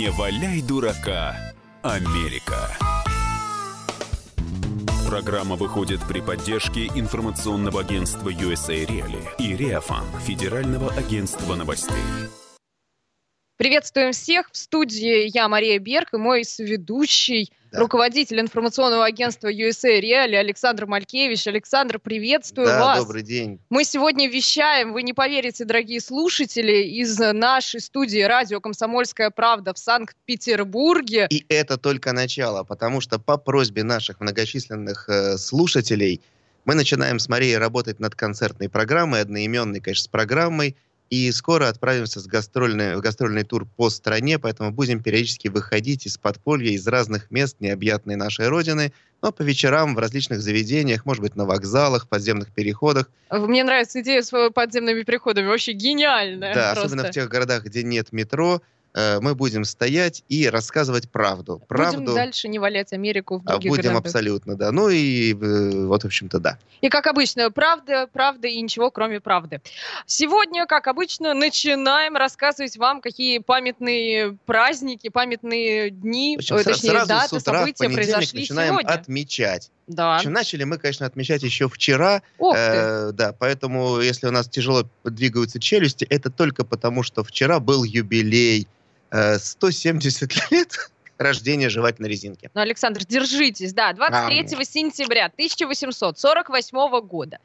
[0.00, 1.36] Не валяй дурака,
[1.82, 2.74] Америка.
[5.06, 12.02] Программа выходит при поддержке информационного агентства USA Reali и Реафан, Федерального агентства новостей.
[13.58, 14.48] Приветствуем всех.
[14.50, 17.80] В студии я, Мария Берг, и мой соведущий, да.
[17.80, 21.46] руководитель информационного агентства USA Real Александр Малькевич.
[21.46, 22.98] Александр, приветствую да, вас.
[22.98, 23.60] добрый день.
[23.70, 29.78] Мы сегодня вещаем, вы не поверите, дорогие слушатели, из нашей студии радио «Комсомольская правда» в
[29.78, 31.26] Санкт-Петербурге.
[31.30, 36.20] И это только начало, потому что по просьбе наших многочисленных э, слушателей
[36.64, 40.76] мы начинаем с Марией работать над концертной программой, одноименной, конечно, с программой–
[41.10, 46.16] и скоро отправимся с гастрольный, в гастрольный тур по стране, поэтому будем периодически выходить из
[46.16, 51.34] подполья, из разных мест необъятной нашей Родины, но по вечерам в различных заведениях, может быть,
[51.34, 53.10] на вокзалах, подземных переходах.
[53.28, 56.54] Мне нравится идея с подземными переходами, вообще гениальная.
[56.54, 56.86] Да, просто.
[56.86, 61.62] особенно в тех городах, где нет метро, Э, мы будем стоять и рассказывать правду.
[61.68, 64.06] правду будем дальше не валять Америку в других а Будем городах.
[64.06, 64.72] абсолютно, да.
[64.72, 66.58] Ну и э, вот, в общем-то, да.
[66.80, 69.60] И как обычно, правда, правда и ничего, кроме правды.
[70.06, 77.08] Сегодня, как обычно, начинаем рассказывать вам, какие памятные праздники, памятные дни, общем, э, точнее, сразу
[77.08, 78.88] даты, с утра, события в произошли начинаем сегодня.
[78.88, 79.70] отмечать.
[79.86, 80.18] Да.
[80.18, 82.22] Причем начали мы, конечно, отмечать еще вчера.
[82.38, 87.60] Ох э, да, поэтому если у нас тяжело двигаются челюсти, это только потому, что вчера
[87.60, 88.68] был юбилей
[89.10, 92.50] 170 э, лет рождения жевательной резинки.
[92.54, 93.72] Ну, Александр, держитесь.
[93.74, 97.38] Да, 23 а, сентября 1848 года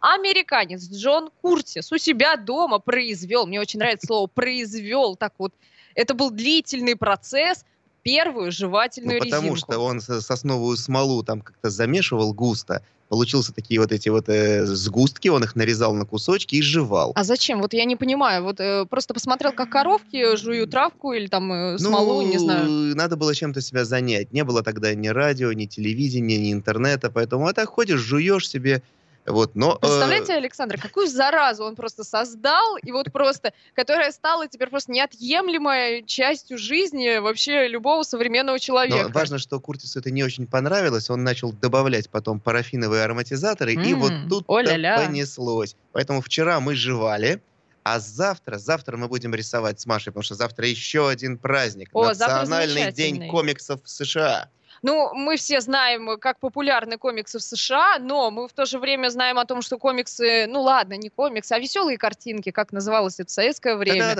[0.00, 5.54] американец Джон Куртис у себя дома произвел, мне очень нравится слово «произвел», так вот,
[5.94, 7.64] это был длительный процесс,
[8.02, 9.72] первую жевательную ну, потому резинку.
[9.72, 15.28] что он сосновую смолу там как-то замешивал густо, получился такие вот эти вот э, сгустки,
[15.28, 17.12] он их нарезал на кусочки и жевал.
[17.14, 17.60] А зачем?
[17.60, 18.42] Вот я не понимаю.
[18.42, 22.96] Вот э, просто посмотрел, как коровки жуют травку или там э, смолу, ну, не знаю.
[22.96, 24.32] надо было чем-то себя занять.
[24.32, 28.82] Не было тогда ни радио, ни телевидения, ни интернета, поэтому а так ходишь, жуешь себе
[29.26, 30.36] вот, но, Представляете, э...
[30.36, 36.58] Александр, какую заразу он просто создал, и вот просто, которая стала теперь просто неотъемлемой частью
[36.58, 39.04] жизни вообще любого современного человека.
[39.04, 43.84] Но важно, что Куртису это не очень понравилось, он начал добавлять потом парафиновые ароматизаторы, mm,
[43.84, 45.76] и вот тут понеслось.
[45.92, 47.40] Поэтому вчера мы жевали,
[47.84, 51.90] а завтра, завтра мы будем рисовать с Машей, потому что завтра еще один праздник.
[51.92, 54.48] О, Национальный день комиксов в США.
[54.82, 59.10] Ну, мы все знаем, как популярны комиксы в США, но мы в то же время
[59.10, 63.28] знаем о том, что комиксы, ну ладно, не комиксы, а веселые картинки, как называлось это
[63.28, 64.14] в советское время.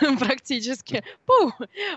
[0.18, 1.02] Практически.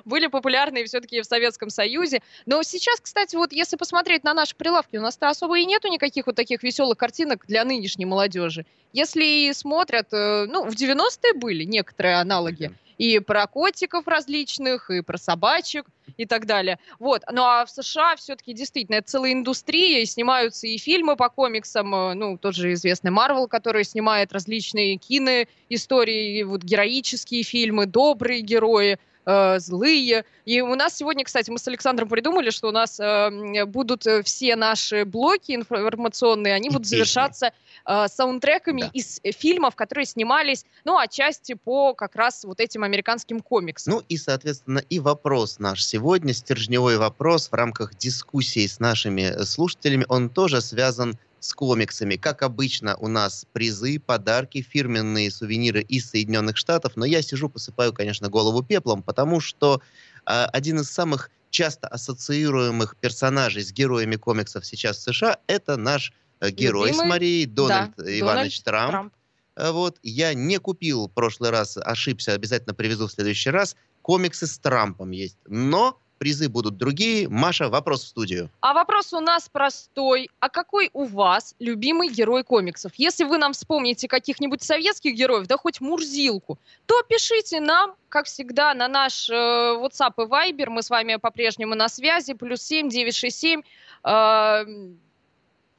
[0.05, 2.21] Были популярны все-таки в Советском Союзе.
[2.45, 6.27] Но сейчас, кстати, вот если посмотреть на наши прилавки, у нас-то особо и нету никаких
[6.27, 8.65] вот таких веселых картинок для нынешней молодежи.
[8.93, 15.01] Если и смотрят, э, ну, в 90-е были некоторые аналоги и про котиков различных, и
[15.01, 15.85] про собачек,
[16.17, 16.79] и так далее.
[16.99, 17.23] Вот.
[17.31, 21.93] Ну а в США все-таки действительно это целая индустрия, и снимаются и фильмы по комиксам,
[21.93, 28.99] э, ну, тот же известный Марвел, который снимает различные киноистории, вот героические фильмы, добрые герои,
[29.25, 30.25] э, злые.
[30.45, 34.55] И у нас сегодня, кстати, мы с Александром придумали, что у нас э, будут все
[34.55, 37.51] наши блоки информационные, они будут завершаться
[37.85, 38.89] э, саундтреками да.
[38.93, 43.93] из э, фильмов, которые снимались, ну, отчасти по как раз вот этим американским комиксам.
[43.93, 49.43] Ну и, соответственно, и вопрос наш сегодня, стержневой вопрос в рамках дискуссии с нашими э,
[49.43, 52.15] слушателями, он тоже связан с комиксами.
[52.15, 57.93] Как обычно, у нас призы, подарки, фирменные сувениры из Соединенных Штатов, но я сижу, посыпаю,
[57.93, 59.81] конечно, голову пеплом, потому что
[60.25, 66.13] э, один из самых часто ассоциируемых персонажей с героями комиксов сейчас в США это наш
[66.49, 68.91] герой Любимый, с Марией, Дональд да, Иванович Дональд Трамп.
[68.91, 69.13] Трамп.
[69.55, 73.75] Э, вот, я не купил в прошлый раз, ошибся, обязательно привезу в следующий раз.
[74.01, 77.27] Комиксы с Трампом есть, но призы будут другие.
[77.29, 78.49] Маша, вопрос в студию.
[78.61, 80.29] А вопрос у нас простой.
[80.39, 82.91] А какой у вас любимый герой комиксов?
[82.95, 88.73] Если вы нам вспомните каких-нибудь советских героев, да хоть Мурзилку, то пишите нам, как всегда,
[88.75, 90.69] на наш э, WhatsApp и Viber.
[90.69, 92.33] Мы с вами по-прежнему на связи.
[92.33, 93.61] Плюс 7 967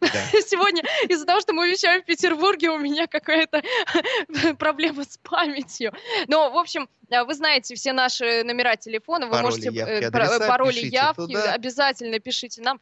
[0.02, 3.62] э, Сегодня из-за того, что мы вещаем в Петербурге, у меня какая-то
[4.58, 5.92] проблема с памятью.
[6.28, 10.46] Но, в общем, э, вы знаете все наши номера телефона, вы пароли, можете явки, адреса,
[10.46, 12.80] пароли явки, обязательно пишите нам.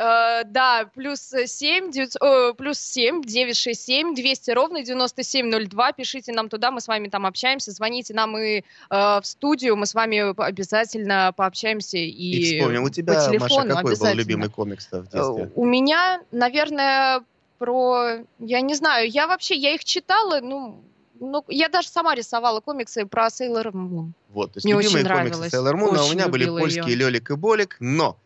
[0.00, 5.92] Э, да, плюс 7, 9, э, плюс 7, 967, 200 ровно 9702.
[5.92, 7.70] Пишите нам туда, мы с вами там общаемся.
[7.70, 12.84] Звоните нам и э, в студию, мы с вами обязательно пообщаемся и, и вспомним.
[12.84, 15.44] У тебя, по телефону Маша, какой был любимый комикс в детстве?
[15.44, 17.22] Э, у меня, наверное,
[17.58, 18.24] про...
[18.38, 20.82] Я не знаю, я вообще, я их читала, ну,
[21.20, 24.12] ну, я даже сама рисовала комиксы про Sailor Moon.
[24.30, 25.56] Вот, то есть Мне любимые очень комиксы.
[25.56, 27.08] Sailor Moon, а у меня были польские её.
[27.08, 28.16] Лёлик и Болик, но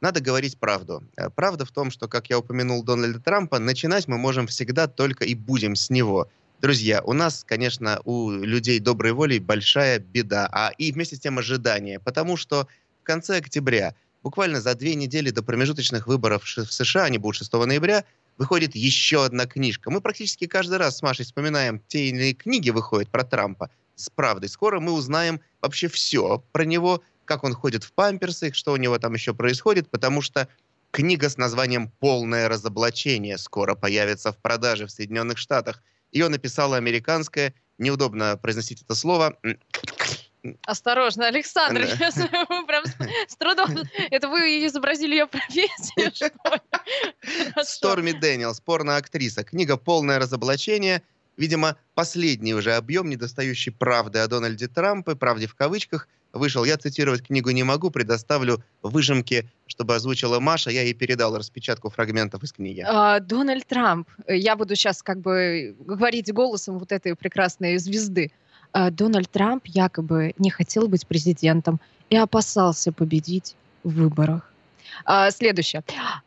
[0.00, 1.02] надо говорить правду.
[1.16, 5.24] Э, Правда в том, что, как я упомянул Дональда Трампа, начинать мы можем всегда только
[5.24, 6.28] и будем с него.
[6.60, 11.38] Друзья, у нас, конечно, у людей доброй воли большая беда, а и вместе с тем
[11.38, 12.66] ожидание, потому что
[13.00, 17.52] в конце октября, буквально за две недели до промежуточных выборов в США, они будут 6
[17.52, 18.04] ноября,
[18.38, 19.90] выходит еще одна книжка.
[19.90, 24.10] Мы практически каждый раз с Машей вспоминаем, те или иные книги выходят про Трампа с
[24.10, 24.48] правдой.
[24.48, 28.98] Скоро мы узнаем вообще все про него, как он ходит в памперсы, что у него
[28.98, 30.48] там еще происходит, потому что
[30.90, 35.82] книга с названием «Полное разоблачение» скоро появится в продаже в Соединенных Штатах.
[36.10, 39.38] Ее написала американская, неудобно произносить это слово,
[40.66, 41.88] Осторожно, Александр, Да.
[41.88, 42.94] сейчас вы прям с,
[43.26, 43.76] с трудом...
[44.10, 47.52] Это вы изобразили ее профессию, что ли?
[47.64, 49.42] Сторми Дэниелс, порно-актриса.
[49.42, 51.02] Книга «Полное разоблачение».
[51.36, 56.64] Видимо, последний уже объем недостающей правды о Дональде Трампе, правде в кавычках, вышел.
[56.64, 60.70] Я цитировать книгу не могу, предоставлю выжимки, чтобы озвучила Маша.
[60.70, 62.84] Я ей передал распечатку фрагментов из книги.
[62.86, 64.08] А, Дональд Трамп.
[64.26, 68.32] Я буду сейчас как бы говорить голосом вот этой прекрасной звезды.
[68.72, 71.80] А, Дональд Трамп якобы не хотел быть президентом
[72.10, 74.52] и опасался победить в выборах.
[75.04, 75.82] А, Следующее.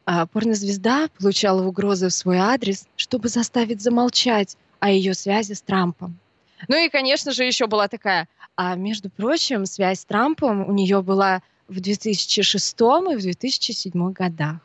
[0.05, 6.17] А, Порнозвезда получала угрозы в свой адрес, чтобы заставить замолчать о ее связи с Трампом.
[6.67, 8.27] Ну и, конечно же, еще была такая.
[8.55, 14.59] А между прочим, связь с Трампом у нее была в 2006 и в 2007 годах.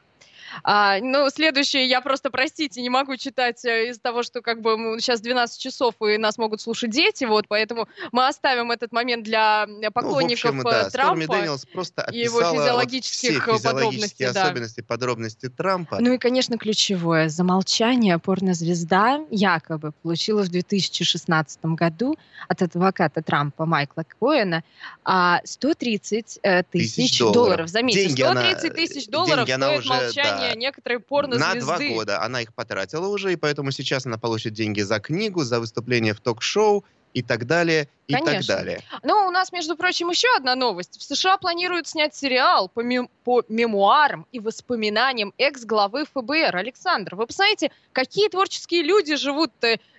[0.62, 4.76] А, ну, следующее, я просто, простите, не могу читать э, из-за того, что как бы
[4.76, 9.24] мы- сейчас 12 часов, и нас могут слушать дети, вот, поэтому мы оставим этот момент
[9.24, 11.40] для э, Ну, в поклонников общем, э, да, Сторми Трампа.
[11.42, 14.42] Дэниелс просто и его описала вот физиологических, все физиологические подробностей, да.
[14.44, 15.98] особенности, подробности Трампа.
[16.00, 17.28] Ну и, конечно, ключевое.
[17.28, 22.16] За молчание порнозвезда якобы получила в 2016 году
[22.48, 24.62] от адвоката Трампа Майкла Коэна
[25.04, 27.34] а, 130 э, Тысяч тысяч долларов.
[27.34, 27.68] долларов.
[27.68, 31.60] Заметьте, Деньги она- 130 тысяч долларов деньги она стоит уже, молчание да, некоторой На порнозвезды.
[31.60, 35.60] два года она их потратила уже, и поэтому сейчас она получит деньги за книгу, за
[35.60, 36.84] выступление в ток-шоу
[37.14, 38.56] и так далее, и так Конечно.
[38.56, 38.82] далее.
[39.02, 40.98] Ну, у нас, между прочим, еще одна новость.
[40.98, 46.54] В США планируют снять сериал по, мем- по мемуарам и воспоминаниям экс-главы ФБР.
[46.54, 49.50] Александр, вы посмотрите, какие творческие люди живут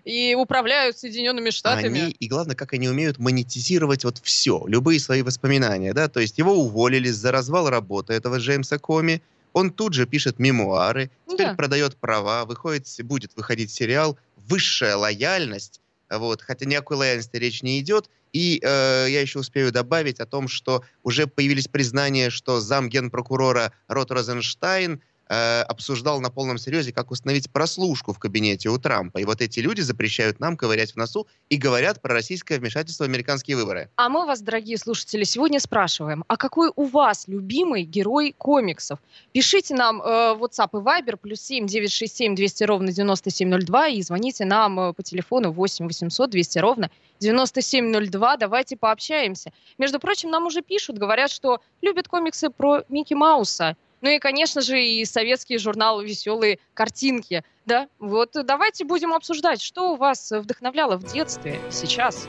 [0.03, 2.01] и управляют Соединенными Штатами.
[2.01, 6.37] Они, и главное, как они умеют монетизировать вот все, любые свои воспоминания, да, то есть
[6.37, 9.23] его уволили за развал работы этого Джеймса Коми,
[9.53, 11.55] он тут же пишет мемуары, теперь Да.
[11.55, 17.63] продает права, выходит, будет выходить сериал «Высшая лояльность», вот, хотя ни о какой лояльности речь
[17.63, 22.59] не идет, и э, я еще успею добавить о том, что уже появились признания, что
[22.59, 28.77] зам генпрокурора Рот Розенштайн э, обсуждал на полном серьезе, как установить прослушку в кабинете у
[28.77, 29.19] Трампа.
[29.19, 33.07] И вот эти люди запрещают нам ковырять в носу и говорят про российское вмешательство в
[33.07, 33.89] американские выборы.
[33.95, 38.99] А мы вас, дорогие слушатели, сегодня спрашиваем, а какой у вас любимый герой комиксов?
[39.31, 40.05] Пишите нам э,
[40.39, 45.51] WhatsApp и Viber плюс 7 967 200 ровно 9702 и звоните нам э, по телефону
[45.51, 46.89] 8 800 200 ровно
[47.19, 48.37] 9702.
[48.37, 49.51] Давайте пообщаемся.
[49.77, 53.75] Между прочим, нам уже пишут, говорят, что любят комиксы про Микки Мауса.
[54.01, 57.43] Ну и, конечно же, и советские журналы «Веселые картинки».
[57.65, 62.27] Да, вот давайте будем обсуждать, что у вас вдохновляло в детстве сейчас.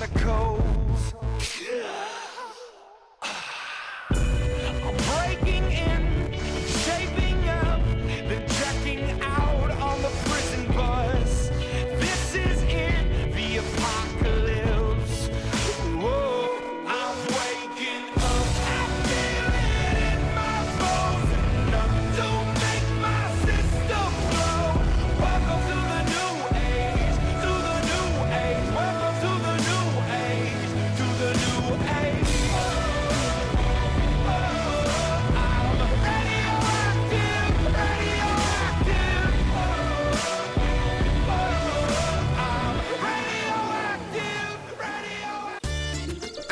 [0.00, 0.79] the cold.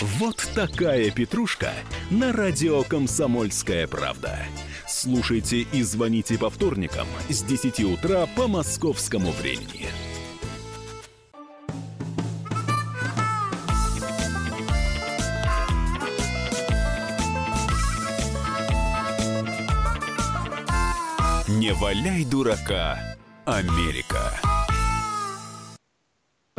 [0.00, 1.72] Вот такая петрушка
[2.10, 4.38] на радио «Комсомольская правда».
[4.88, 9.88] Слушайте и звоните по вторникам с 10 утра по московскому времени.
[21.46, 22.98] Не валяй дурака,
[23.44, 24.59] Америка.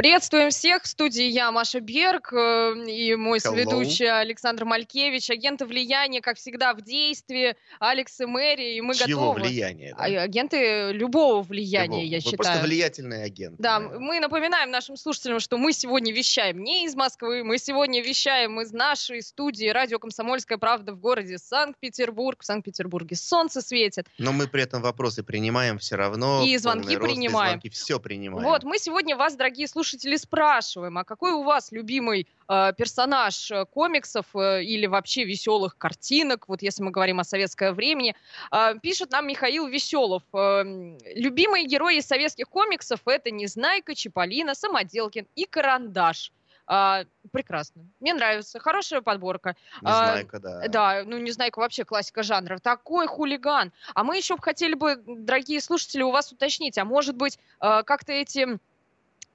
[0.02, 0.82] Приветствуем всех.
[0.82, 3.42] В студии я, Маша Берг, э, и мой Hello.
[3.42, 5.30] соведущий Александр Малькевич.
[5.30, 7.56] Агенты влияния, как всегда, в действии.
[7.80, 9.42] Алекс и Мэри, и мы Чьего готовы.
[9.46, 9.94] влияния?
[9.96, 10.04] да?
[10.24, 12.02] Агенты любого влияния, Любого.
[12.02, 12.38] я Вы считаю.
[12.38, 13.58] просто влиятельный агент.
[13.60, 18.60] Да, мы напоминаем нашим слушателям, что мы сегодня вещаем не из Москвы, мы сегодня вещаем
[18.60, 22.42] из нашей студии радио «Комсомольская правда» в городе Санкт-Петербург.
[22.42, 24.08] В Санкт-Петербурге солнце светит.
[24.18, 26.44] Но мы при этом вопросы принимаем все равно.
[26.44, 27.50] И звонки рост, и принимаем.
[27.52, 28.44] звонки, все принимаем.
[28.48, 33.66] Вот, мы сегодня вас, дорогие слушатели, спрашиваем, а какой у вас любимый э, персонаж э,
[33.66, 38.16] комиксов э, или вообще веселых картинок, вот если мы говорим о советское времени.
[38.52, 40.24] Э, пишет нам Михаил Веселов.
[40.34, 40.64] э,
[41.16, 46.32] любимые герои из советских комиксов это Незнайка, Чиполлино, Самоделкин и Карандаш.
[46.74, 47.84] А, прекрасно.
[48.00, 48.58] Мне нравится.
[48.60, 49.58] Хорошая подборка.
[49.84, 50.68] А, знаю, когда.
[50.70, 52.60] Да, ну не знаю, вообще классика жанра.
[52.60, 53.74] Такой хулиган.
[53.94, 58.14] А мы еще хотели бы, дорогие слушатели, у вас уточнить, а может быть, э, как-то
[58.14, 58.58] эти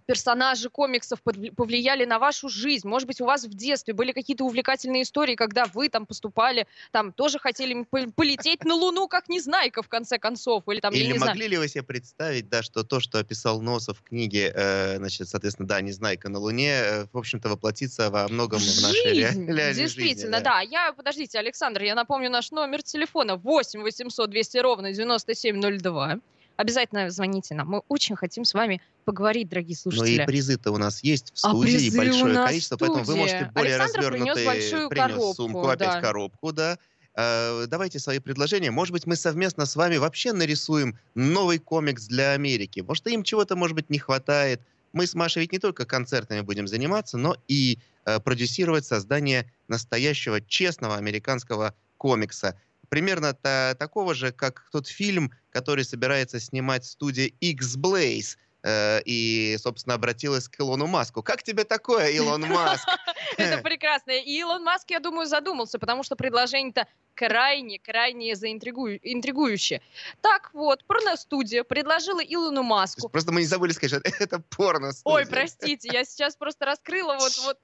[0.06, 2.88] персонажи комиксов повлияли на вашу жизнь?
[2.88, 7.12] Может быть, у вас в детстве были какие-то увлекательные истории, когда вы там поступали, там
[7.12, 7.84] тоже хотели
[8.14, 11.32] полететь на Луну, как Незнайка, в конце концов, или там, Или не знаю.
[11.32, 15.28] могли ли вы себе представить, да, что то, что описал Носов в книге, э, значит,
[15.28, 19.46] соответственно, да, Незнайка на Луне, э, в общем-то, воплотится во многом в нашей ре- Жизнь,
[19.46, 20.60] реальной жизни, Действительно, да.
[20.60, 26.20] Я, подождите, Александр, я напомню наш номер телефона 8 800 200 ровно 9702.
[26.56, 27.68] Обязательно звоните нам.
[27.68, 30.24] Мы очень хотим с вами поговорить, дорогие Ну и слушатели.
[30.24, 33.52] призы-то у нас есть в А студии, у большое количество, поэтому вы можете студии.
[33.52, 34.46] более Александр принес развернутые...
[34.46, 36.00] большую принес коробку, сумку, опять да.
[36.00, 36.78] коробку, да.
[37.14, 38.70] Э, Давайте свои предложения.
[38.70, 42.80] Может быть, мы совместно с вами вообще нарисуем новый комикс для Америки.
[42.80, 44.60] Может, им чего-то, может быть, не хватает.
[44.92, 50.40] Мы с Машей ведь не только концертами будем заниматься, но и э, продюсировать создание настоящего,
[50.40, 52.58] честного американского комикса.
[52.88, 58.36] Примерно та- такого же, как тот фильм, который собирается снимать студия X-Blaze.
[58.68, 61.22] э, и, собственно, обратилась к Илону Маску.
[61.22, 62.84] Как тебе такое, Илон Маск?
[63.36, 64.10] Это прекрасно.
[64.10, 69.82] И Илон Маск, я думаю, задумался, потому что предложение-то крайне, крайне заинтригую- интригующее.
[70.20, 73.08] Так вот, порностудия предложила Илону Маску.
[73.08, 77.38] Просто мы не забыли сказать, что это порно Ой, простите, я сейчас просто раскрыла вот,
[77.44, 77.58] вот,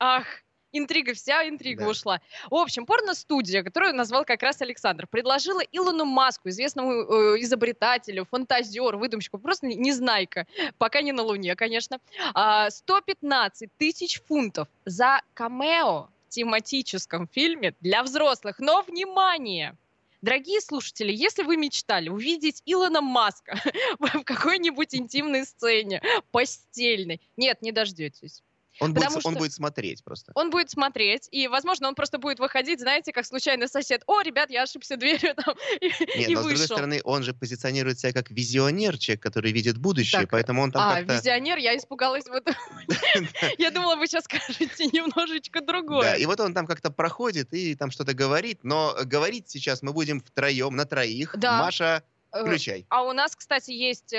[0.00, 0.26] ах,
[0.72, 1.90] интрига, вся интрига Да.
[1.90, 2.20] ушла.
[2.50, 8.98] В общем, порно-студия, которую назвал как раз Александр, предложила Илону Маску, известному э, изобретателю, фантазеру,
[8.98, 10.46] выдумщику, просто не- незнайка,
[10.78, 11.98] пока не на Луне, конечно,
[12.34, 18.58] а, 115 тысяч фунтов за камео в тематическом фильме для взрослых.
[18.58, 19.74] Но, внимание!
[20.20, 23.54] Дорогие слушатели, если вы мечтали увидеть Илона Маска
[24.00, 28.42] в какой-нибудь интимной сцене, постельной, нет, не дождетесь.
[28.80, 30.32] Он будет, Потому он что- будет смотреть просто.
[30.34, 34.02] Он будет смотреть, и, возможно, он просто будет выходить, знаете, как случайный сосед.
[34.06, 36.76] О, ребят, я ошибся дверью там, и, Нет, и но с другой вышел.
[36.76, 40.82] стороны, он же позиционирует себя как визионер, человек, который видит будущее, Так, поэтому он там
[40.88, 41.14] а, как-то...
[41.14, 42.26] визионер, я испугалась.
[42.28, 42.46] Вот.
[43.58, 46.14] Я думала, вы сейчас скажете немножечко Да, другое.
[46.14, 50.20] и вот он там как-то проходит и там что-то говорит, но говорить сейчас мы будем
[50.20, 51.34] втроем, на троих.
[51.36, 51.58] Да.
[51.62, 52.84] Маша, Э, включай.
[52.90, 54.12] А у нас, кстати, есть...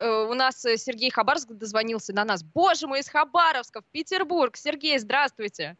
[0.00, 2.42] э, У нас э, Сергей Хабаровск дозвонился до нас.
[2.42, 4.56] Боже мой, из Хабаровска в Петербург.
[4.56, 5.76] Сергей, здравствуйте.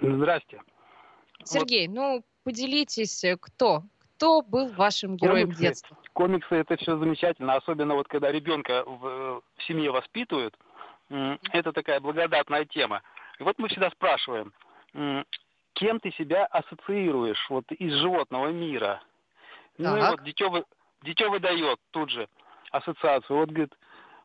[0.00, 0.60] Здрасте.
[1.44, 3.82] Сергей, ну, поделитесь, э, кто?
[4.16, 5.62] Кто был вашим героем Комиксы.
[5.62, 5.98] детства?
[6.12, 10.56] Комиксы это все замечательно, особенно вот когда ребенка в, в семье воспитывают.
[11.52, 13.02] Это такая благодатная тема.
[13.38, 14.54] И вот мы всегда спрашиваем,
[15.74, 19.02] кем ты себя ассоциируешь вот из животного мира?
[19.76, 20.10] Ну и Так.
[20.12, 20.64] вот дитё,
[21.02, 22.28] дитё выдает тут же
[22.74, 23.38] ассоциацию.
[23.38, 23.74] Вот говорит,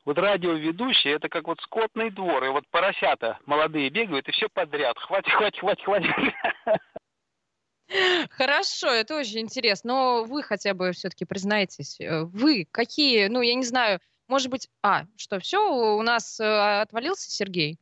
[0.05, 4.97] вот радиоведущий это как вот скотный двор, и вот поросята молодые бегают, и все подряд.
[4.97, 6.11] Хватит, хватит, хватит, хватит.
[8.31, 9.93] Хорошо, это очень интересно.
[9.93, 14.69] Но вы хотя бы все-таки признаетесь, э, вы какие, ну, я не знаю, может быть,
[14.83, 15.59] а, что, все,
[15.95, 16.45] у нас э,
[16.81, 17.79] отвалился Сергей?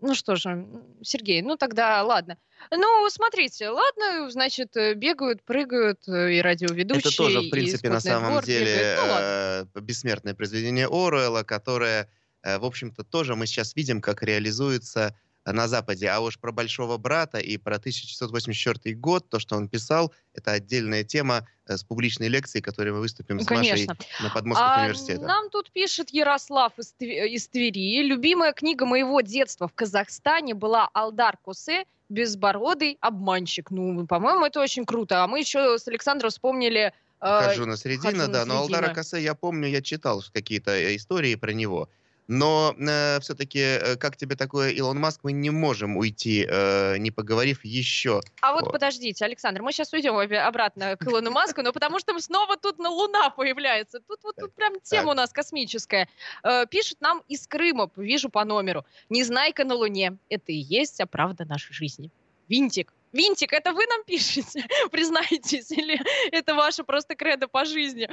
[0.00, 0.66] Ну что же,
[1.02, 2.38] Сергей, ну тогда ладно.
[2.70, 7.00] Ну, смотрите, ладно, значит, э, бегают, прыгают э, и радиоведущие.
[7.00, 8.98] Это тоже, в принципе, на самом деле бегают.
[9.00, 9.68] Ну, ладно.
[9.74, 12.08] э, бессмертное произведение Оруэлла, которое
[12.46, 15.16] в общем-то, тоже мы сейчас видим, как реализуется
[15.52, 16.08] на Западе.
[16.08, 21.04] А уж про Большого Брата и про 1984 год, то, что он писал, это отдельная
[21.04, 23.94] тема э, с публичной лекцией, которой мы выступим с Конечно.
[23.94, 25.22] Машей на подмостках А университета.
[25.22, 28.02] нам тут пишет Ярослав из, из Твери.
[28.02, 33.70] Любимая книга моего детства в Казахстане была Алдар Косе «Безбородый обманщик».
[33.70, 35.24] Ну, по-моему, это очень круто.
[35.24, 36.92] А мы еще с Александром вспомнили...
[37.20, 38.94] э, Хаджуна Средина, Хаджуна да, но Алдара Средина.
[38.94, 41.88] Кассе, я помню, я читал какие-то э, истории про него.
[42.26, 42.74] Но
[43.20, 48.20] все-таки, как тебе такое, Илон Маск, мы не можем уйти, э, не поговорив еще.
[48.40, 48.72] А вот Вот.
[48.72, 52.88] подождите, Александр, мы сейчас уйдем обратно к Илону Маску, но потому что снова тут на
[52.88, 54.00] Луна появляется.
[54.00, 56.08] Тут вот тут прям тема у нас космическая.
[56.42, 58.86] Э, Пишет нам из Крыма, вижу по номеру.
[59.10, 60.16] Незнайка на Луне.
[60.30, 62.10] Это и есть вся правда нашей жизни.
[62.48, 62.93] Винтик.
[63.14, 64.64] Винтик, это вы нам пишете?
[64.90, 66.00] Признайтесь, или
[66.32, 68.08] это ваша просто кредо по жизни?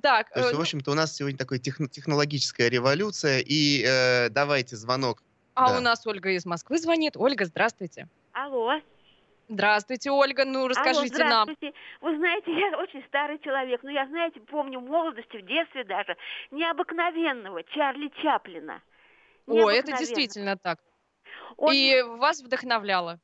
[0.00, 3.42] Так, То есть, э, в общем-то, у нас сегодня такая техно- технологическая революция.
[3.44, 5.22] И э, давайте звонок.
[5.54, 5.78] а да.
[5.78, 7.16] у нас Ольга из Москвы звонит.
[7.16, 8.08] Ольга, здравствуйте.
[8.32, 8.80] Алло.
[9.48, 10.44] Здравствуйте, Ольга.
[10.44, 11.44] Ну, расскажите Алло, нам.
[11.44, 11.76] здравствуйте.
[12.00, 16.16] Вы знаете, я очень старый человек, но я, знаете, помню в молодости, в детстве даже,
[16.52, 18.80] необыкновенного Чарли Чаплина.
[19.46, 20.78] О, это действительно так.
[21.56, 23.20] Он, И вас вдохновляло.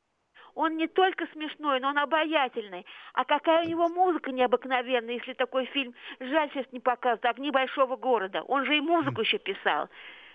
[0.55, 2.85] Он не только смешной, но он обаятельный.
[3.13, 7.95] А какая у него музыка необыкновенная, если такой фильм, жаль, сейчас не показывают, «Огни большого
[7.95, 8.41] города».
[8.43, 9.89] Он же и музыку еще писал.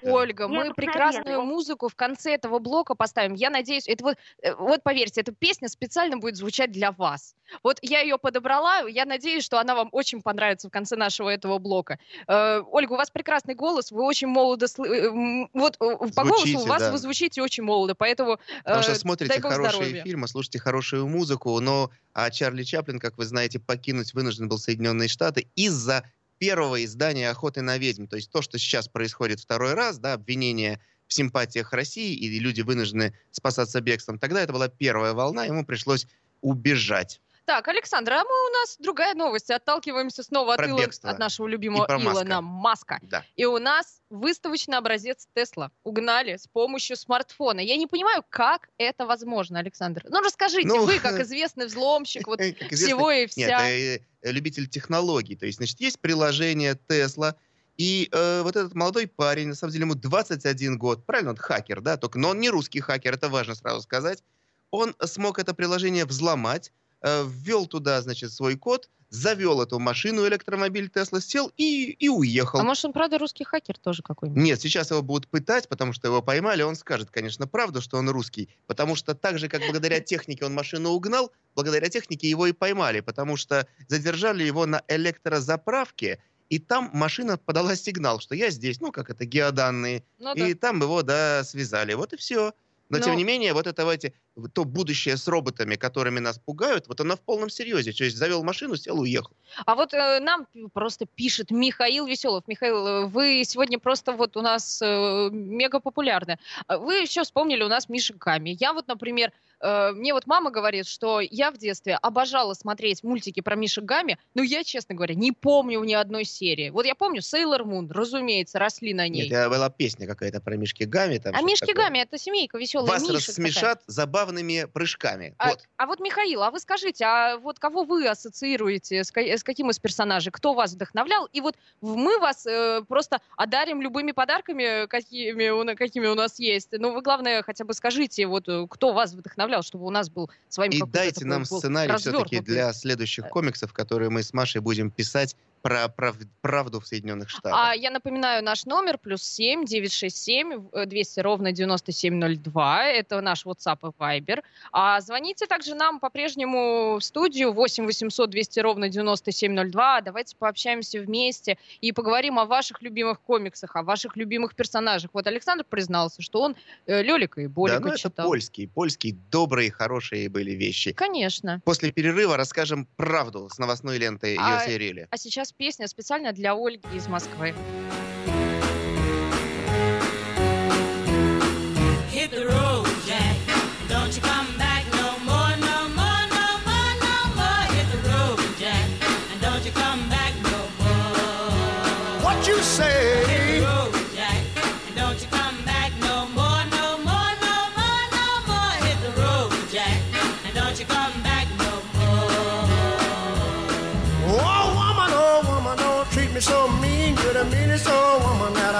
[0.06, 0.12] Да.
[0.12, 3.34] Ольга, мы прекрасную музыку в конце этого блока поставим.
[3.34, 7.34] Я надеюсь, это вот, э, вот поверьте, эта песня специально будет звучать для вас.
[7.62, 11.58] Вот я ее подобрала, я надеюсь, что она вам очень понравится в конце нашего этого
[11.58, 11.98] блока.
[12.26, 16.42] Э, Ольга, у вас прекрасный голос, вы очень молодо, сл- э, вот э, по голосу
[16.42, 16.92] у Звучите, вас да.
[16.92, 20.02] вы звучите очень молодо, поэтому Потому что э, смотрите хорошие здоровья.
[20.02, 25.08] фильмы, слушайте хорошую музыку, но а Чарли Чаплин, как вы знаете, покинуть вынужден был Соединенные
[25.08, 26.04] Штаты из-за
[26.38, 28.06] первого издания «Охоты на ведьм».
[28.06, 32.62] То есть то, что сейчас происходит второй раз, да, обвинение в симпатиях России, и люди
[32.62, 34.18] вынуждены спасаться бегством.
[34.18, 36.06] Тогда это была первая волна, ему пришлось
[36.40, 37.20] убежать.
[37.46, 39.50] Так, Александр, а мы у нас другая новость.
[39.52, 41.10] Отталкиваемся снова от, Илона- бегство.
[41.10, 42.10] от нашего любимого И про Маска.
[42.24, 42.98] Илона Маска.
[43.02, 43.24] Да.
[43.36, 47.60] И у нас выставочный образец Тесла угнали с помощью смартфона.
[47.60, 50.04] Я не понимаю, как это возможно, Александр.
[50.08, 53.68] Ну, расскажите, Ну, вы, как известный взломщик вот Как известно, всего и Нет, вся.
[53.70, 55.36] э, э, любитель технологий.
[55.36, 57.36] То есть, значит, есть приложение Tesla,
[57.76, 61.80] и э, вот этот молодой парень, на самом деле ему 21 год, правильно, он хакер,
[61.80, 64.24] да, только, но он не русский хакер, это важно сразу сказать.
[64.72, 66.72] Он смог это приложение взломать,
[67.06, 72.58] ввел туда, значит, свой код, завел эту машину, электромобиль Tesla, сел и, и уехал.
[72.58, 74.42] А может, он правда русский хакер тоже какой-нибудь?
[74.42, 76.62] Нет, сейчас его будут пытать, потому что его поймали.
[76.62, 78.48] Он скажет, конечно, правду, что он русский.
[78.66, 83.00] Потому что так же, как благодаря технике он машину угнал, благодаря технике его и поймали.
[83.00, 88.92] Потому что задержали его на электрозаправке, и там машина подала сигнал, что я здесь, ну,
[88.92, 90.02] как это, геоданные.
[90.18, 90.46] Ну да.
[90.48, 91.94] И там его, да, связали.
[91.94, 92.52] Вот и все.
[92.88, 94.14] Но, Ну- тем не менее, вот это вот эти,
[94.52, 97.92] то будущее с роботами, которыми нас пугают, вот оно в полном серьезе.
[97.92, 99.32] То есть завел машину, сел уехал.
[99.64, 102.44] А вот э, нам просто пишет Михаил Веселов.
[102.46, 106.38] Михаил, э, вы сегодня просто вот у нас э, мега популярны.
[106.66, 108.56] А Вы еще вспомнили у нас Миша Ками.
[108.60, 113.40] Я вот, например, э, мне вот мама говорит, что я в детстве обожала смотреть мультики
[113.40, 116.70] про Миши Гами, но я, честно говоря, не помню ни одной серии.
[116.70, 119.24] Вот я помню Сейлор Мун, разумеется, росли на ней.
[119.24, 121.18] Нет, это была песня какая-то про Мишки Гами.
[121.18, 121.84] Там а Мишки такое.
[121.84, 122.88] Гами это семейка веселая.
[122.88, 123.16] Вас такая.
[123.16, 123.82] рассмешат
[124.26, 125.34] забавными прыжками.
[125.38, 125.60] А, Вот.
[125.76, 129.70] а вот, Михаил, а вы скажите, а вот кого вы ассоциируете, с, ка- с каким
[129.70, 131.28] из персонажей, кто вас вдохновлял?
[131.32, 136.68] И вот мы вас э, просто одарим любыми подарками, какими у, какими у нас есть.
[136.72, 140.30] Ну, вы, главное, хотя бы скажите, вот э, кто вас вдохновлял, чтобы у нас был
[140.48, 143.28] с вами И дайте нам сценарий все-таки для следующих Э.
[143.28, 145.36] комиксов, которые мы с Машей будем писать
[145.66, 147.52] про прав- правду в Соединенных Штатах.
[147.54, 152.86] А я напоминаю, наш номер плюс 7 967 э, 200 ровно 9702.
[152.86, 154.42] Это наш WhatsApp и Viber.
[154.72, 160.02] А звоните также нам по-прежнему в студию 8 800 200 ровно 9702.
[160.02, 165.10] Давайте пообщаемся вместе и поговорим о ваших любимых комиксах, о ваших любимых персонажах.
[165.14, 168.26] Вот Александр признался, что он э, Лелика и да, Болика ну это читал.
[168.26, 170.92] польские, польские добрые, хорошие были вещи.
[170.92, 171.60] Конечно.
[171.64, 175.08] После перерыва расскажем правду с новостной лентой А- Йоси Рили.
[175.10, 177.54] А сейчас песня специально для Ольги из Москвы.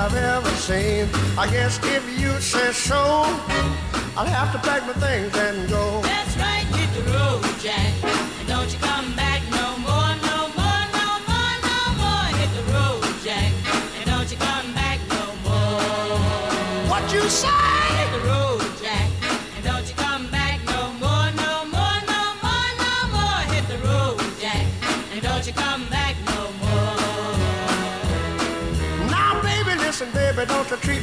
[0.06, 1.08] I've ever seen.
[1.36, 3.24] I guess if you say so,
[4.16, 6.00] I'll have to pack my things and go.
[6.02, 8.35] That's right, hit the road, Jack.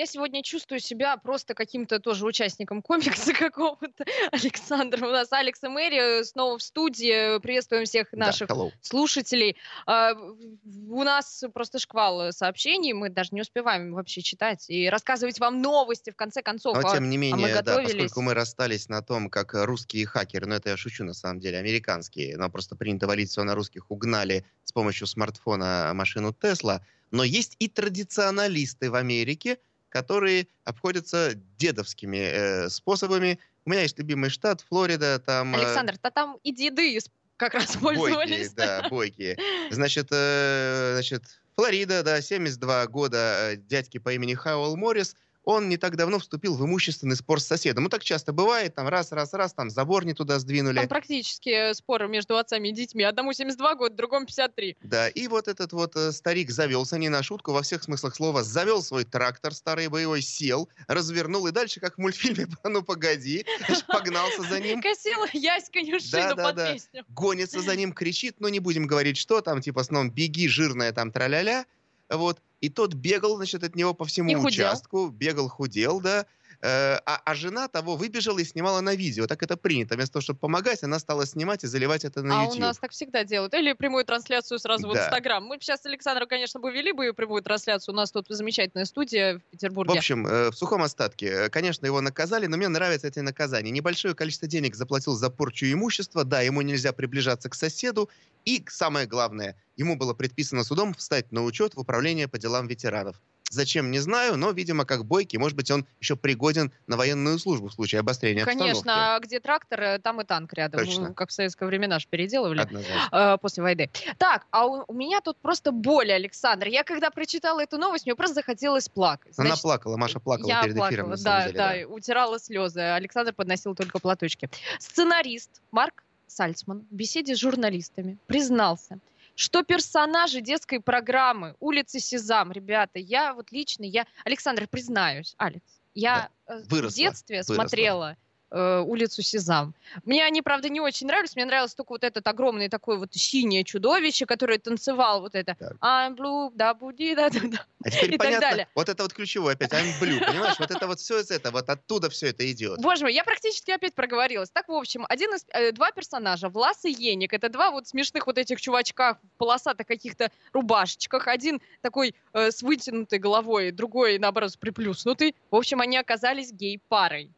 [0.00, 4.06] Я сегодня чувствую себя просто каким-то тоже участником комикса какого-то.
[4.32, 7.38] Александр, у нас Алекс и Мэри снова в студии.
[7.40, 8.70] Приветствуем всех Да, наших hello.
[8.80, 9.58] слушателей.
[9.84, 15.60] А, У нас просто шквал сообщений, мы даже не успеваем вообще читать и рассказывать вам
[15.60, 16.78] новости, в конце концов.
[16.80, 17.92] Но а- тем не мы менее, да, готовились.
[17.92, 21.40] поскольку мы расстались на том, как э, русские хакеры, ну это я шучу на самом
[21.40, 26.82] деле, американские, но просто принято валить все на русских, угнали с помощью смартфона машину Тесла,
[27.10, 29.58] но есть и традиционалисты в Америке,
[29.90, 33.38] которые обходятся дедовскими э, способами.
[33.66, 35.54] У меня есть любимый штат, Флорида, там...
[35.54, 36.98] э, Александр, да там и деды
[37.36, 38.52] как раз Бойкие, пользовались.
[38.52, 39.36] да, бойкие.
[39.70, 41.24] Значит, э, значит,
[41.56, 46.56] Флорида, да, 72 года, э, дядьки по имени Хауэлл Моррис, он не так давно вступил
[46.56, 47.84] в имущественный спор с соседом.
[47.84, 50.76] Ну, так часто бывает, там раз, раз, раз, там забор не туда сдвинули.
[50.76, 53.02] Там практически споры между отцами и детьми.
[53.04, 54.76] Одному 72 года, другому 53.
[54.82, 58.42] Да, и вот этот вот э, старик завелся, не на шутку, во всех смыслах слова,
[58.42, 63.44] завел свой трактор старый боевой, сел, развернул, и дальше, как в мультфильме «Ну, погоди»,
[63.88, 64.82] погнался за ним.
[64.82, 67.04] Косила яськанью шину да, под песню.
[67.08, 71.10] гонится за ним, кричит, ну не будем говорить, что там, типа, сном беги, жирная там,
[71.10, 71.66] траля-ля,
[72.08, 74.48] вот, и тот бегал, значит, от него по всему И худел.
[74.48, 76.26] участку, бегал, худел, да,
[76.62, 80.40] а, а жена того выбежала и снимала на видео, так это принято, вместо того, чтобы
[80.40, 82.58] помогать, она стала снимать и заливать это на а YouTube.
[82.58, 83.54] у нас так всегда делают.
[83.54, 85.04] Или прямую трансляцию сразу в Да.
[85.04, 85.44] Инстаграм.
[85.44, 87.94] Мы сейчас Александру, конечно, бы вели бы прямую трансляцию.
[87.94, 89.98] У нас тут замечательная студия в В Петербурге.
[89.98, 93.70] общем, э, в сухом остатке, э, конечно, его наказали, но мне нравятся эти наказания.
[93.70, 98.10] Небольшое количество денег заплатил за порчу имущества, да, ему нельзя приближаться к соседу,
[98.44, 103.20] и самое главное, ему было предписано судом встать на учет в управление по делам ветеранов.
[103.50, 107.66] Зачем, не знаю, но, видимо, как бойкий, может быть, он еще пригоден на военную службу
[107.66, 108.70] в случае обострения обстановки.
[108.70, 110.78] Конечно, а где трактор, э, там и танк рядом.
[110.78, 111.12] Точно.
[111.14, 112.60] Как в советское времена ж переделывали.
[112.60, 113.08] Однозначно.
[113.10, 113.90] э, после войны.
[114.18, 116.68] Так, а у, у меня тут просто боль, Александр.
[116.68, 119.34] Я когда прочитала эту новость, мне просто захотелось плакать.
[119.36, 121.58] Она Значит, плакала, Маша плакала я перед плакала, эфиром, да, деле.
[121.58, 122.80] да, утирала слезы.
[122.80, 124.48] Александр подносил только платочки.
[124.78, 129.00] Сценарист Марк Сальцман в беседе с журналистами признался,
[129.40, 131.56] что персонажи детской программы?
[131.60, 134.06] «Улицы Сезам», ребята, я вот лично, я...
[134.22, 137.54] Александр, признаюсь, Алекс, я э, в выросла, детстве выросла.
[137.54, 138.16] смотрела
[138.50, 139.74] э, «Улицу Сезам».
[140.04, 141.36] Мне они, правда, не очень нравились.
[141.36, 145.72] Мне нравилось только вот этот огромный такой вот синее чудовище, которое танцевал вот это Так.
[145.80, 148.68] «I'm blue, да буди, да да да А теперь и так понятно, далее.
[148.74, 150.58] вот это вот ключевое опять, I'm blue, понимаешь?
[150.58, 152.80] Вот это вот все из этого, вот оттуда все это идет.
[152.80, 154.50] Боже мой, я практически опять проговорилась.
[154.50, 158.26] Так, в общем, один из, э, два персонажа, Влас и Еник, это два вот смешных
[158.26, 161.28] вот этих чувачка в полосатых каких-то рубашечках.
[161.28, 165.34] Один такой э, с вытянутой головой, другой, наоборот, с приплюснутый.
[165.50, 167.30] В общем, они оказались гей-парой.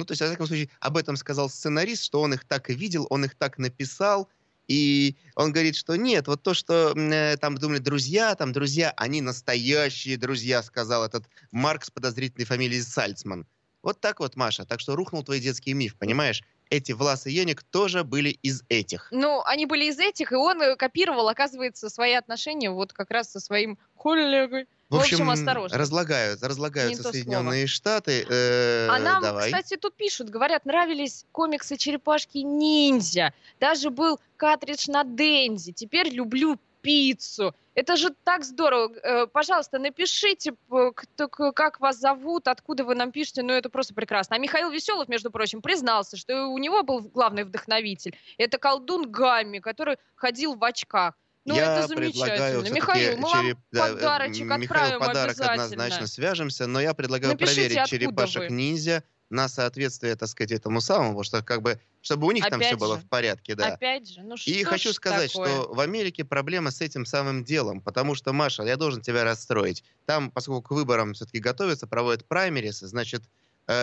[0.00, 2.74] Ну, то есть, во всяком случае, об этом сказал сценарист, что он их так и
[2.74, 4.30] видел, он их так написал,
[4.66, 9.20] и он говорит, что нет, вот то, что э, там думали друзья, там друзья, они
[9.20, 13.46] настоящие друзья, сказал этот Марк с подозрительной фамилией Сальцман.
[13.82, 14.64] Вот так вот, Маша.
[14.64, 16.42] Так что рухнул твой детский миф, понимаешь?
[16.70, 19.08] Эти Влас и Еник тоже были из этих.
[19.10, 23.30] Ну, они были из этих, и он э, копировал, оказывается, свои отношения вот как раз
[23.30, 24.66] со своим коллегой.
[24.90, 25.78] В общем, осторожно.
[25.78, 28.26] разлагают, разлагаются Соединенные Штаты.
[28.28, 29.46] Э, А нам, давай.
[29.52, 33.32] кстати, тут пишут, говорят, нравились комиксы черепашки-ниндзя.
[33.60, 35.72] Даже был картридж на Дензи.
[35.72, 37.54] Теперь люблю пиццу.
[37.74, 38.92] Это же так здорово.
[39.02, 40.54] Э, Пожалуйста, напишите,
[40.94, 43.42] кто- как вас зовут, откуда вы нам пишете.
[43.42, 44.36] Ну, это просто прекрасно.
[44.36, 48.16] А Михаил Веселов, между прочим, признался, что у него был главный вдохновитель.
[48.38, 51.14] Это колдун Гамми, который ходил в очках.
[51.46, 56.06] Ну, Я это предлагаю Михаил, мы вам череп- да, э, подарочек Михаил, отправим подарок однозначно
[56.06, 58.54] свяжемся, но я предлагаю Напишите, проверить черепашек вы.
[58.56, 62.70] ниндзя на соответствие, так сказать, этому самому, что как бы, чтобы у них там все
[62.70, 63.02] Опять было же.
[63.02, 63.68] в порядке, да.
[63.74, 65.48] Опять же, ну что И хочу сказать, такое?
[65.48, 69.82] что в Америке проблема с этим самым делом, потому что, Маша, я должен тебя расстроить.
[70.04, 73.22] Там, поскольку к выборам все-таки готовятся, проводят праймерис, значит,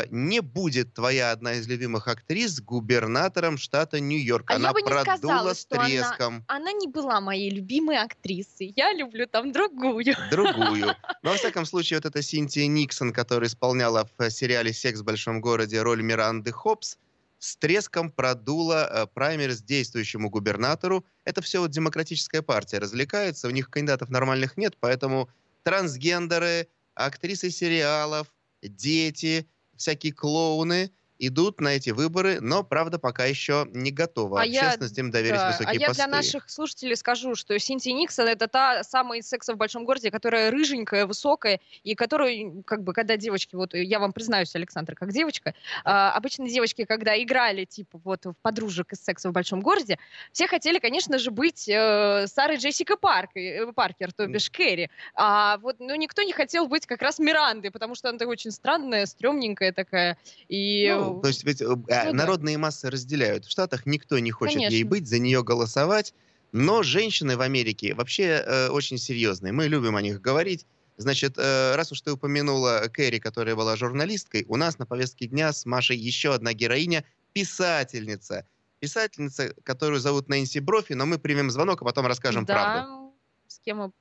[0.10, 4.50] не будет твоя одна из любимых актрис губернатором штата Нью-Йорк.
[4.50, 7.50] А я Она бы не продула сказала, с что она- треском Она не была моей
[7.50, 8.74] любимой актрисой.
[8.76, 10.16] Я люблю там другую.
[10.32, 10.88] другую.
[11.24, 15.04] Но, во всяком случае, вот эта Синтия Никсон, которая исполняла в э, сериале «Секс в
[15.04, 16.98] большом городе» роль Миранды Хопс,
[17.40, 21.06] с треском продула э, праймерис действующему губернатору.
[21.24, 25.30] Это все вот демократическая партия развлекается, у них кандидатов нормальных нет, поэтому
[25.64, 28.28] трансгендеры, актрисы сериалов,
[28.64, 29.48] дети,
[29.78, 35.00] всякие клоуны идут на эти выборы, но, правда, пока еще не готовы А я- общественности
[35.00, 36.04] им доверить Да, высокие а я посты.
[36.04, 40.12] для наших слушателей скажу, что Синтия Никсон это та самая из секса в большом городе,
[40.12, 45.12] которая рыженькая, высокая, и которую, как бы, когда девочки, вот я вам признаюсь, Александр, как
[45.12, 45.54] девочка,
[45.84, 49.98] а, обычно девочки, когда играли, типа, вот в подружек из секса в большом городе,
[50.32, 54.90] все хотели, конечно же, быть э, Сарой Джессика Парк, э, Паркер, то бишь Кэрри.
[55.16, 58.52] А вот, ну, никто не хотел быть как раз Мирандой, потому что она такая очень
[58.52, 60.94] странная, стрёмненькая такая, и...
[60.98, 62.14] Ну, то есть ведь э, а, да.
[62.14, 63.46] народные массы разделяют.
[63.46, 64.90] В Штатах никто не хочет ей Конечно.
[64.90, 66.14] быть, за нее голосовать.
[66.52, 69.52] Но женщины в Америке вообще э, очень серьезные.
[69.52, 70.66] Мы любим о них говорить.
[70.98, 75.54] Значит, э, раз уж ты упомянула Кэрри, которая была журналисткой, у нас на повестке дня
[75.54, 78.48] с Машей еще одна героиня, писательница.
[78.80, 83.14] Писательница, которую зовут Нэнси Брофи, но мы примем звонок, а потом расскажем да, правду.
[83.48, 83.92] с кем мы...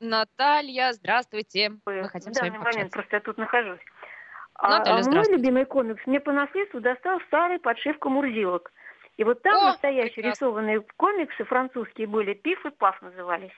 [0.00, 1.72] Наталья, здравствуйте.
[1.86, 3.80] Мы хотим в с вами момент просто я тут нахожусь.
[4.62, 8.70] А, Наталья, а мой любимый комикс мне по наследству достал старый подшивка Мурзилок.
[9.16, 10.46] И вот там О, настоящие прекрасно.
[10.46, 13.50] рисованные комиксы французские были, Пиф и Паф назывались.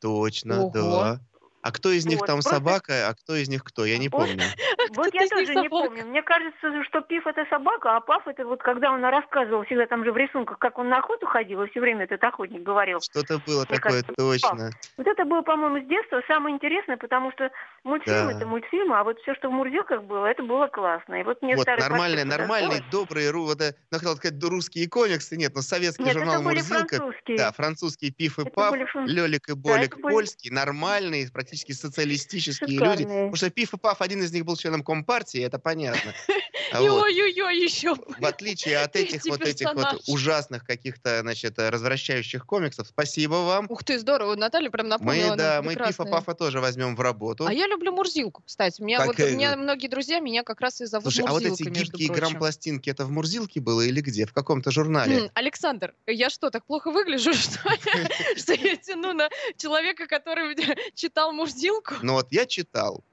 [0.00, 0.72] Точно, Ого.
[0.74, 1.18] да.
[1.62, 3.84] А кто из них Вот, там просто- собака, а кто из них кто?
[3.84, 4.26] Я не Вот.
[4.94, 6.04] Вот я тоже не помню.
[6.06, 10.04] Мне кажется, что Пиф это собака, а Паф это вот когда он рассказывал всегда там
[10.04, 13.00] же в рисунках, как он на охоту ходил, и все время этот охотник говорил.
[13.00, 14.70] Что-то было Мне такое кажется, точно.
[14.96, 17.50] Вот это было, по-моему, с детства самое интересное, потому что
[17.84, 18.32] мультфильм Да.
[18.32, 21.14] это мультфильм, а вот все, что в Мурзилках было, это было классно.
[21.20, 25.52] И вот мне Вот нормальные, нормальные, добрые, вот, э, ну, хотел сказать, русские комиксы, нет,
[25.54, 27.36] но советский Нет, журнал были «Мурзилка», французские.
[27.38, 31.30] да, французский «Пиф и Это Паф», были фран- Лёлик и Болик, это были- польский, нормальные,
[31.32, 33.02] практически социалистические люди.
[33.02, 33.18] Шикарные.
[33.24, 36.12] Потому что «Пиф и Паф», один из них был членом Компартии, это понятно.
[36.72, 37.94] А И ой-ой-ой, еще.
[37.94, 43.66] В отличие от этих вот этих вот ужасных каких-то, значит, развращающих комиксов, спасибо вам.
[43.68, 44.36] Ух ты, здорово.
[44.36, 45.32] Наталья прям напомнила.
[45.32, 46.10] Мы, да, мы Пифа прекрасное.
[46.10, 47.46] Пафа тоже возьмем в работу.
[47.46, 48.80] А я люблю Мурзилку, кстати.
[48.80, 51.42] У меня, вот, у меня многие друзья меня как раз и зовут Слушай, а вот
[51.42, 54.24] эти гибкие грамм-пластинки, это в Мурзилке было или где?
[54.24, 55.30] В каком-то журнале?
[55.34, 57.32] Александр, я что, так плохо выгляжу,
[58.36, 60.56] что я тяну на человека, который
[60.94, 61.96] читал Мурзилку?
[62.02, 63.04] Ну вот я читал.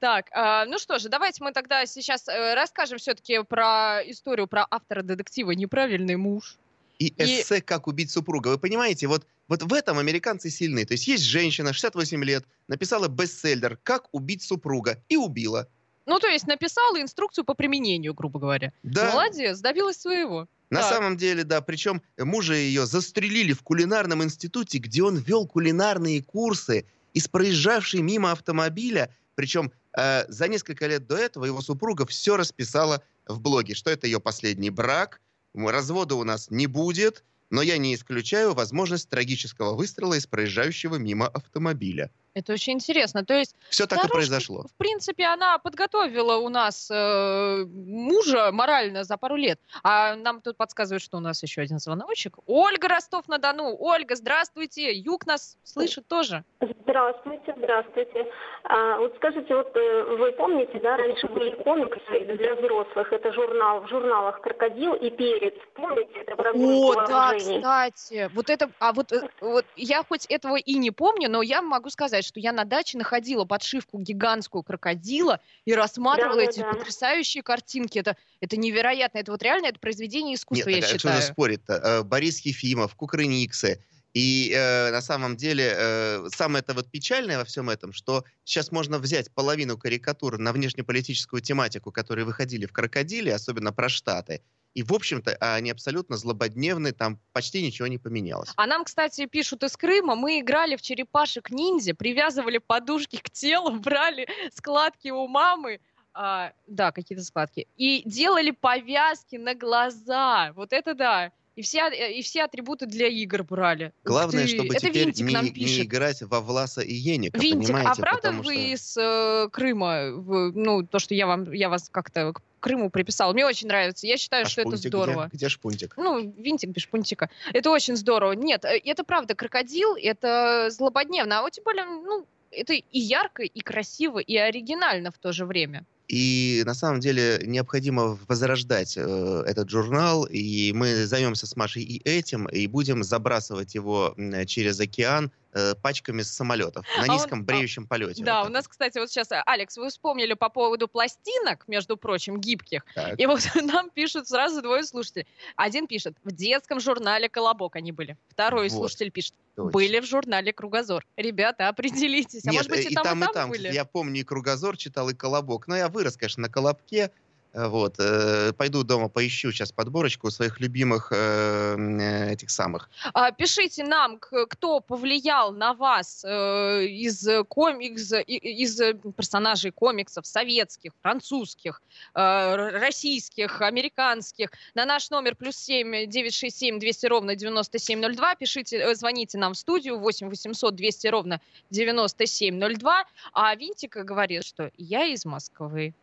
[0.00, 4.66] Так, а, ну что же, давайте мы тогда сейчас э, расскажем все-таки про историю про
[4.70, 6.56] автора детектива «Неправильный муж».
[6.98, 8.48] И И- эссе «Как убить супруга».
[8.48, 10.84] Вы понимаете, вот, вот в этом американцы сильны.
[10.84, 15.68] То есть есть женщина, 68 лет, написала бестселлер «Как убить супруга» и убила.
[16.06, 18.72] Ну, то есть написала инструкцию по применению, грубо говоря.
[18.82, 19.10] Да.
[19.10, 20.46] Молодец, добилась своего.
[20.70, 20.94] На Так.
[20.94, 21.60] самом деле, да.
[21.60, 28.32] Причем мужа ее застрелили в кулинарном институте, где он вел кулинарные курсы из проезжавшей мимо
[28.32, 29.10] автомобиля.
[29.36, 34.06] Причем э, за несколько лет до этого его супруга все расписала в блоге, что это
[34.06, 35.20] ее последний брак,
[35.54, 41.28] развода у нас не будет, но я не исключаю возможность трагического выстрела из проезжающего мимо
[41.28, 42.10] автомобиля.
[42.36, 43.24] Это очень интересно.
[43.24, 44.66] То есть Все так и произошло.
[44.68, 49.58] В принципе, она подготовила у нас э, мужа морально за пару лет.
[49.82, 52.36] А нам тут подсказывают, что у нас еще один звоночек.
[52.44, 53.74] Ольга Ростов-на-Дону.
[53.78, 54.92] Ольга, здравствуйте.
[54.92, 56.44] Юг нас слышит тоже.
[56.60, 58.26] Здравствуйте, здравствуйте.
[58.64, 63.82] А, вот скажите, вот э, вы помните, да, раньше были комиксы для взрослых, это журнал,
[63.82, 65.54] в журналах «Крокодил» и «Перец».
[65.74, 68.30] Помните, это про О, да, кстати.
[68.34, 71.90] Вот это, а вот, э, вот я хоть этого и не помню, но я могу
[71.90, 76.78] сказать, что я на даче находила подшивку гигантскую крокодила и рассматривала эти Да-да-да.
[76.78, 77.98] потрясающие картинки.
[77.98, 79.18] Это, это невероятно.
[79.18, 81.22] Это вот реально это произведение искусства, Нет, я так, а что считаю.
[81.22, 81.72] же спорить-то?
[81.74, 83.82] Э, Борис Ефимов, Кукрыниксы.
[84.12, 88.72] И э, на самом деле э, самое это вот печальное во всем этом, что сейчас
[88.72, 94.40] можно взять половину карикатур на внешнеполитическую тематику, которые выходили в «Крокодиле», особенно про Штаты,
[94.76, 98.50] и, в общем-то, они абсолютно злободневны, там почти ничего не поменялось.
[98.56, 103.70] А нам, кстати, пишут из Крыма, мы играли в черепашек ниндзя, привязывали подушки к телу,
[103.80, 105.80] брали складки у мамы,
[106.12, 110.52] а, да, какие-то складки, и делали повязки на глаза.
[110.54, 111.32] Вот это да.
[111.56, 113.92] И все, и все атрибуты для игр брали.
[114.04, 115.86] Главное, ты, чтобы это теперь Винтик не, нам не пишет.
[115.86, 118.02] играть во Власа и Еника, Винтик, а понимаете?
[118.02, 121.88] правда Потому вы что- из э, Крыма, вы- ну, то, что я вам, я вас
[121.90, 124.06] как-то к Крыму приписала, мне очень нравится.
[124.06, 125.28] Я считаю, А что это здорово.
[125.28, 125.36] Где?
[125.36, 125.94] Где шпунтик?
[125.96, 127.30] Ну, винтик без шпунтика.
[127.54, 128.32] Это очень здорово.
[128.32, 131.38] Нет, э, это правда, крокодил, это злободневно.
[131.38, 135.46] А вот тем более, ну, это и ярко, и красиво, и оригинально в то же
[135.46, 135.84] время.
[136.08, 142.00] И на самом деле необходимо возрождать э, этот журнал, и мы займемся с Машей и
[142.08, 144.14] этим, и будем забрасывать его
[144.46, 148.22] через океан э, пачками с самолетов на А он- низком а- бреющем полете.
[148.22, 151.96] Да, Вот у нас, кстати, вот сейчас, э, Алекс, вы вспомнили по поводу пластинок, между
[151.96, 152.82] прочим, гибких.
[152.94, 153.18] так.
[153.18, 153.40] И вот
[153.78, 155.26] нам пишут сразу двое слушателей.
[155.56, 158.16] Один пишет, в детском журнале «Колобок» они были.
[158.28, 159.70] Второй Вот, слушатель пишет, точно.
[159.70, 161.06] были в журнале «Кругозор».
[161.16, 162.44] Ребята, определитесь.
[162.44, 163.72] А Нет, может быть, э, и там, и там, были?
[163.72, 165.68] Я помню и «Кругозор» читал, и «Колобок».
[165.68, 167.10] Но я вырос, конечно, на «Колобке».
[167.56, 167.94] Э, Вот.
[167.98, 172.90] э, Пойду дома поищу сейчас подборочку своих любимых э, этих самых.
[173.14, 178.76] А, Пишите нам, кто повлиял на вас из, комикс, из
[179.16, 181.82] персонажей комиксов советских, французских,
[182.14, 184.50] российских, американских.
[184.74, 188.34] На наш номер плюс семь девять шесть семь двести ровно 9702.
[188.36, 191.40] Пишите, э, звоните нам в студию 8 800 200 ровно
[191.70, 193.04] 9702.
[193.32, 195.94] А Винтик говорит, что я из Москвы.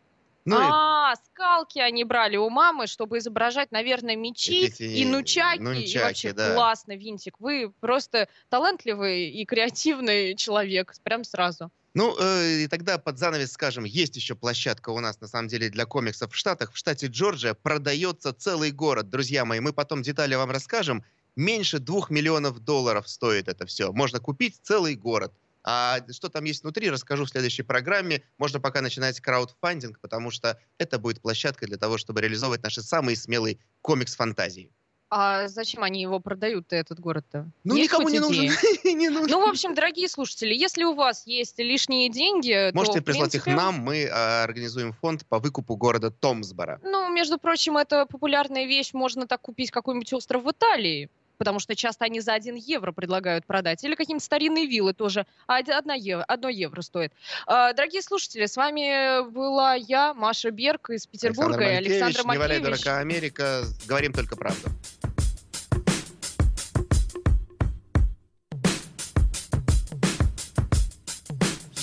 [0.44, 5.58] Ну, и а, скалки они брали у мамы, чтобы изображать, наверное, мечи Эти, и нучаки.
[5.58, 6.54] и нунчаки, вообще да.
[6.54, 7.40] классно, Винтик.
[7.40, 11.70] Вы просто талантливый и креативный человек, прям сразу.
[11.94, 15.70] Ну, э, и тогда под занавес скажем, есть еще площадка у нас, на самом деле,
[15.70, 16.72] для комиксов в Штатах.
[16.72, 19.08] В штате Джорджия продается целый город.
[19.08, 21.04] Друзья мои, мы потом детали вам расскажем.
[21.36, 23.92] Меньше двух миллионов долларов стоит это все.
[23.92, 25.32] Можно купить целый город.
[25.64, 28.22] А что там есть внутри, расскажу в следующей программе.
[28.36, 33.16] Можно пока начинать краудфандинг, потому что это будет площадка для того, чтобы реализовывать наши самые
[33.16, 34.70] смелые комикс-фантазии.
[35.16, 37.48] А зачем они его продают-то, этот город-то?
[37.62, 38.46] Ну, Есть никому не нужен.
[38.84, 39.30] Не нужен.
[39.30, 43.44] Ну, в общем, дорогие слушатели, если у вас есть лишние деньги, Можете то, прислать их
[43.44, 46.80] принципе, нам, мы а, организуем фонд по выкупу города Томсбора.
[46.82, 48.92] Ну, между прочим, это популярная вещь.
[48.92, 51.08] Можно так купить какой-нибудь остров в Италии.
[51.38, 53.82] Потому что часто они за 1 евро предлагают продать.
[53.84, 55.26] Или какие-нибудь старинные виллы тоже.
[55.46, 57.12] А од- одна евро, одно евро стоит.
[57.46, 62.60] А, Дорогие слушатели, с вами была я, Маша Берг из Петербурга и Александр не валяй
[62.60, 64.68] дурака Америка, говорим только правду.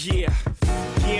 [0.03, 0.50] Yeah.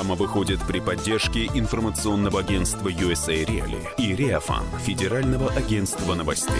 [0.00, 6.54] Программа выходит при поддержке информационного агентства USA Reali и Реафан Федерального агентства новостей.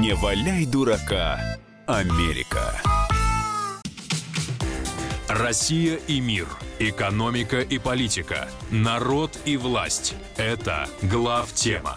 [0.00, 1.38] Не валяй дурака,
[1.86, 2.82] Америка.
[5.28, 6.48] Россия и мир.
[6.80, 8.48] Экономика и политика.
[8.72, 10.16] Народ и власть.
[10.36, 11.96] Это глав тема.